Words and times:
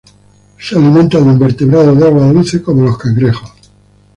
Se 0.57 0.75
alimenta 0.75 1.19
de 1.19 1.25
invertebrados 1.29 1.95
de 1.99 2.07
agua 2.07 2.25
dulce, 2.25 2.59
como 2.63 2.81
los 2.85 2.97
cangrejo. 2.97 3.45